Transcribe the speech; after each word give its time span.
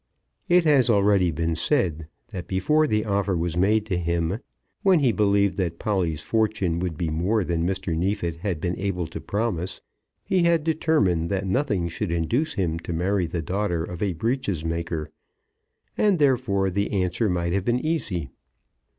It 0.49 0.63
has 0.65 0.89
already 0.89 1.29
been 1.29 1.53
said 1.55 2.07
that 2.29 2.47
before 2.47 2.87
the 2.87 3.05
offer 3.05 3.37
was 3.37 3.55
made 3.55 3.85
to 3.85 3.99
him, 3.99 4.39
when 4.81 4.97
he 5.01 5.11
believed 5.11 5.57
that 5.57 5.77
Polly's 5.77 6.21
fortune 6.23 6.79
would 6.79 6.97
be 6.97 7.09
more 7.11 7.43
than 7.43 7.67
Mr. 7.67 7.95
Neefit 7.95 8.37
had 8.37 8.59
been 8.59 8.75
able 8.79 9.05
to 9.05 9.21
promise, 9.21 9.79
he 10.23 10.41
had 10.41 10.63
determined 10.63 11.29
that 11.29 11.45
nothing 11.45 11.87
should 11.87 12.09
induce 12.11 12.53
him 12.55 12.79
to 12.79 12.91
marry 12.93 13.27
the 13.27 13.43
daughter 13.43 13.83
of 13.83 14.01
a 14.01 14.13
breeches 14.13 14.65
maker; 14.65 15.11
and 15.95 16.17
therefore 16.17 16.71
the 16.71 16.89
answer 16.91 17.29
might 17.29 17.53
have 17.53 17.63
been 17.65 17.77
easy. 17.79 18.31